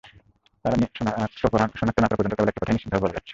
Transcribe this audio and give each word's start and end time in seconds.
তারা 0.65 0.75
শনাক্ত 1.75 1.99
না 1.99 2.07
করা 2.07 2.17
পর্যন্ত, 2.17 2.35
কেবল 2.35 2.49
একটা 2.49 2.61
কথাই 2.61 2.75
নিশ্চিতভাবে 2.75 3.03
বলা 3.03 3.15
যাচ্ছে। 3.15 3.29